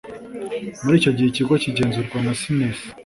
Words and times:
Muri 0.83 0.95
icyo 0.99 1.11
gihe 1.15 1.27
ikigo 1.29 1.53
kigenzurwa 1.63 2.17
na 2.25 2.33
sinesi 2.39 2.87